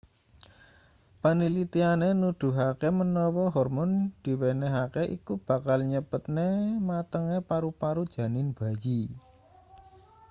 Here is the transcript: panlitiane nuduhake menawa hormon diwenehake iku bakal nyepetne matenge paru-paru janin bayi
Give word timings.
panlitiane 1.21 2.09
nuduhake 2.21 2.87
menawa 2.97 3.45
hormon 3.55 3.91
diwenehake 4.23 5.03
iku 5.17 5.33
bakal 5.45 5.79
nyepetne 5.91 6.47
matenge 6.89 7.37
paru-paru 7.49 8.03
janin 8.13 8.47
bayi 8.57 8.99